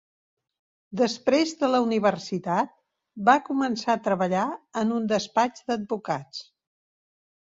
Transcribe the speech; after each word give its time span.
Després 1.01 1.51
de 1.59 1.67
la 1.73 1.81
universitat 1.87 2.71
va 3.29 3.35
començar 3.51 3.95
a 3.97 4.01
treballar 4.09 4.45
en 4.83 4.95
un 4.97 5.05
despatx 5.13 5.65
d'advocats. 5.69 6.41